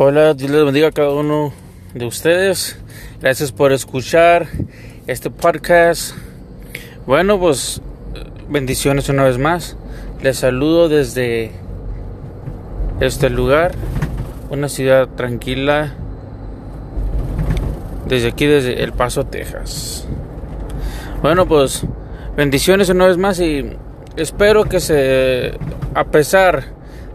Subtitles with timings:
[0.00, 1.52] Hola, Dios les bendiga a cada uno
[1.92, 2.78] de ustedes.
[3.20, 4.46] Gracias por escuchar
[5.08, 6.14] este podcast.
[7.04, 7.80] Bueno, pues
[8.48, 9.76] bendiciones una vez más.
[10.22, 11.50] Les saludo desde
[13.00, 13.72] este lugar,
[14.50, 15.94] una ciudad tranquila,
[18.06, 20.06] desde aquí, desde El Paso, Texas.
[21.22, 21.84] Bueno, pues
[22.36, 23.68] bendiciones una vez más y
[24.14, 25.58] espero que se,
[25.92, 26.66] a pesar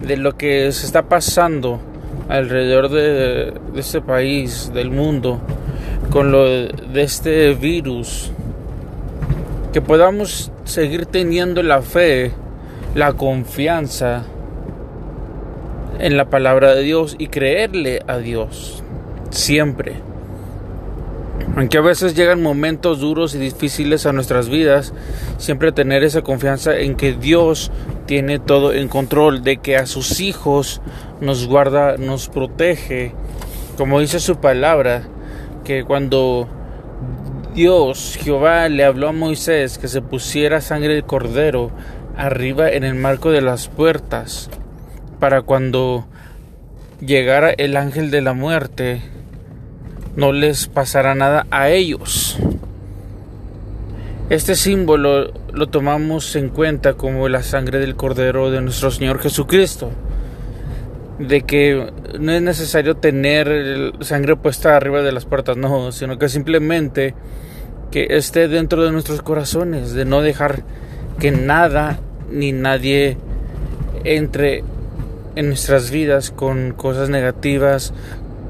[0.00, 1.80] de lo que se está pasando,
[2.28, 5.40] alrededor de, este país, del mundo,
[6.10, 8.30] con lo de este virus,
[9.72, 12.32] que podamos seguir teniendo la fe,
[12.94, 14.24] la confianza
[15.98, 18.82] en la palabra de Dios y creerle a Dios
[19.30, 19.94] siempre.
[21.56, 24.92] Aunque a veces llegan momentos duros y difíciles a nuestras vidas,
[25.38, 27.72] siempre tener esa confianza en que Dios
[28.06, 30.80] tiene todo en control, de que a sus hijos
[31.20, 33.12] nos guarda, nos protege,
[33.76, 35.02] como dice su palabra,
[35.64, 36.48] que cuando
[37.54, 41.72] Dios, Jehová, le habló a Moisés que se pusiera sangre de cordero
[42.16, 44.48] arriba en el marco de las puertas,
[45.18, 46.06] para cuando
[47.00, 49.02] llegara el ángel de la muerte,
[50.18, 52.36] no les pasará nada a ellos.
[54.30, 59.92] Este símbolo lo tomamos en cuenta como la sangre del Cordero de nuestro Señor Jesucristo.
[61.20, 66.28] De que no es necesario tener sangre puesta arriba de las puertas, no, sino que
[66.28, 67.14] simplemente
[67.92, 70.64] que esté dentro de nuestros corazones, de no dejar
[71.20, 73.18] que nada ni nadie
[74.02, 74.64] entre
[75.36, 77.92] en nuestras vidas con cosas negativas,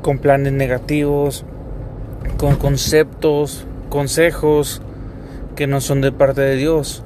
[0.00, 1.44] con planes negativos,
[2.36, 4.82] con conceptos, consejos
[5.54, 7.02] que no son de parte de Dios,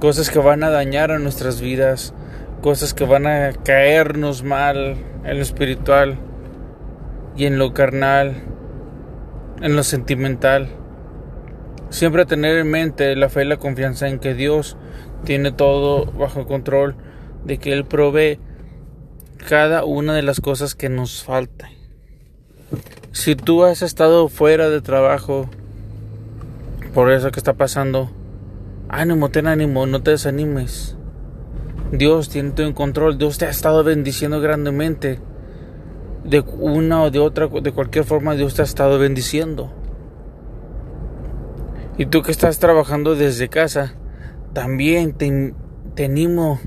[0.00, 2.14] cosas que van a dañar a nuestras vidas,
[2.60, 6.18] cosas que van a caernos mal en lo espiritual
[7.36, 8.42] y en lo carnal,
[9.62, 10.68] en lo sentimental.
[11.88, 14.76] Siempre tener en mente la fe y la confianza en que Dios
[15.24, 16.96] tiene todo bajo control,
[17.44, 18.38] de que Él provee
[19.48, 21.70] cada una de las cosas que nos faltan.
[23.12, 25.48] Si tú has estado fuera de trabajo
[26.94, 28.08] por eso que está pasando,
[28.88, 30.96] ánimo, ten ánimo, no te desanimes.
[31.90, 35.18] Dios tiene todo en control, Dios te ha estado bendiciendo grandemente.
[36.22, 39.72] De una o de otra, de cualquier forma, Dios te ha estado bendiciendo.
[41.98, 43.94] Y tú que estás trabajando desde casa,
[44.52, 45.52] también te,
[45.96, 46.60] te animo,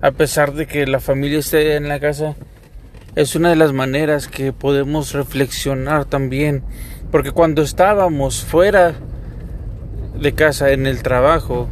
[0.00, 2.36] a pesar de que la familia esté en la casa,
[3.16, 6.62] es una de las maneras que podemos reflexionar también,
[7.10, 8.94] porque cuando estábamos fuera
[10.18, 11.68] de casa en el trabajo,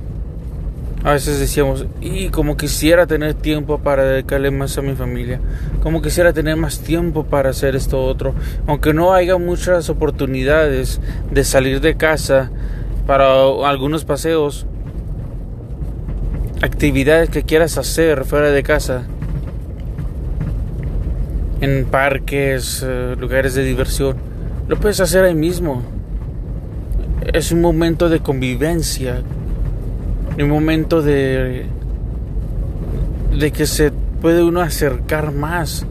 [1.04, 5.40] a veces decíamos, y como quisiera tener tiempo para dedicarle más a mi familia,
[5.80, 8.34] como quisiera tener más tiempo para hacer esto otro,
[8.66, 11.00] aunque no haya muchas oportunidades
[11.30, 12.50] de salir de casa
[13.06, 13.26] para
[13.64, 14.66] algunos paseos,
[16.62, 19.06] actividades que quieras hacer fuera de casa,
[21.60, 24.16] en parques, eh, lugares de diversión.
[24.68, 25.82] Lo puedes hacer ahí mismo.
[27.32, 29.22] Es un momento de convivencia,
[30.38, 31.66] un momento de
[33.38, 35.86] de que se puede uno acercar más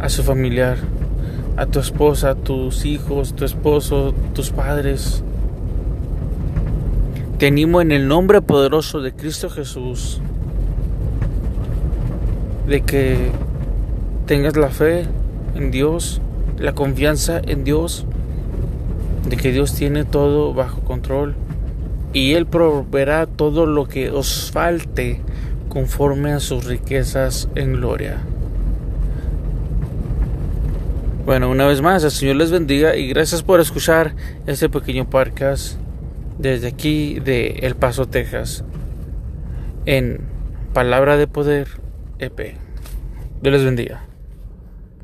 [0.00, 0.78] a su familiar,
[1.56, 5.24] a tu esposa, a tus hijos, tu esposo, tus padres.
[7.38, 10.20] Te animo en el nombre poderoso de Cristo Jesús
[12.68, 13.30] de que
[14.26, 15.06] tengas la fe
[15.54, 16.20] en Dios,
[16.58, 18.06] la confianza en Dios,
[19.28, 21.34] de que Dios tiene todo bajo control
[22.12, 25.20] y Él proveerá todo lo que os falte
[25.68, 28.18] conforme a sus riquezas en gloria.
[31.26, 34.14] Bueno, una vez más, el Señor les bendiga y gracias por escuchar
[34.46, 35.78] este pequeño podcast
[36.38, 38.62] desde aquí de El Paso, Texas,
[39.86, 40.20] en
[40.74, 41.68] Palabra de Poder
[42.18, 42.56] EP.
[43.40, 44.13] Dios les bendiga.